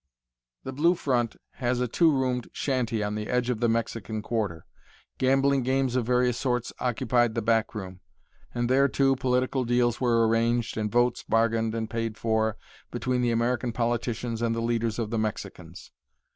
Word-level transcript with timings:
The 0.63 0.73
"Blue 0.73 0.95
Front" 0.95 1.35
was 1.61 1.79
a 1.79 1.87
two 1.87 2.11
roomed 2.11 2.49
shanty 2.53 3.03
on 3.03 3.13
the 3.13 3.27
edge 3.29 3.51
of 3.51 3.59
the 3.59 3.69
Mexican 3.69 4.23
quarter. 4.23 4.65
Gambling 5.19 5.61
games 5.61 5.95
of 5.95 6.07
various 6.07 6.39
sorts 6.39 6.73
occupied 6.79 7.35
the 7.35 7.41
back 7.43 7.75
room; 7.75 7.99
and 8.51 8.67
there, 8.67 8.87
too, 8.87 9.15
political 9.17 9.63
deals 9.63 10.01
were 10.01 10.27
arranged 10.27 10.75
and 10.75 10.91
votes 10.91 11.21
bargained 11.21 11.75
and 11.75 11.87
paid 11.87 12.17
for 12.17 12.57
between 12.89 13.21
the 13.21 13.29
American 13.29 13.71
politicians 13.71 14.41
and 14.41 14.55
the 14.55 14.59
leaders 14.61 14.97
of 14.97 15.11
the 15.11 15.19
Mexicans. 15.19 15.91